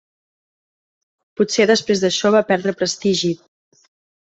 [1.41, 3.33] Potser després d'això va perdre prestigi.